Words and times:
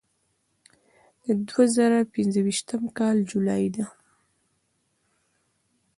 د 1.23 1.25
دوه 1.47 1.63
زره 1.75 1.99
پنځه 2.15 2.39
ویشتم 2.45 2.81
کال 2.97 3.17
جولای 3.29 3.65
ده. 3.75 3.85